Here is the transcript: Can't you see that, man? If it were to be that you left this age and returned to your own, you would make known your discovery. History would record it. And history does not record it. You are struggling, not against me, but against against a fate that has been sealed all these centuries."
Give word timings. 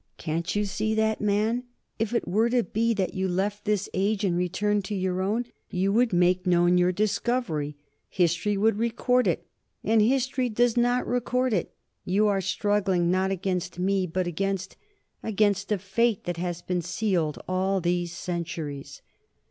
Can't 0.17 0.55
you 0.55 0.65
see 0.65 0.95
that, 0.95 1.21
man? 1.21 1.65
If 1.99 2.11
it 2.11 2.27
were 2.27 2.49
to 2.49 2.63
be 2.63 2.95
that 2.95 3.13
you 3.13 3.27
left 3.27 3.65
this 3.65 3.87
age 3.93 4.23
and 4.23 4.35
returned 4.35 4.83
to 4.85 4.95
your 4.95 5.21
own, 5.21 5.45
you 5.69 5.93
would 5.93 6.11
make 6.11 6.47
known 6.47 6.79
your 6.79 6.91
discovery. 6.91 7.77
History 8.09 8.57
would 8.57 8.79
record 8.79 9.27
it. 9.27 9.45
And 9.83 10.01
history 10.01 10.49
does 10.49 10.75
not 10.75 11.05
record 11.05 11.53
it. 11.53 11.75
You 12.03 12.25
are 12.27 12.41
struggling, 12.41 13.11
not 13.11 13.29
against 13.29 13.77
me, 13.77 14.07
but 14.07 14.25
against 14.25 14.75
against 15.21 15.71
a 15.71 15.77
fate 15.77 16.23
that 16.23 16.37
has 16.37 16.63
been 16.63 16.81
sealed 16.81 17.37
all 17.47 17.79
these 17.79 18.11
centuries." 18.11 19.03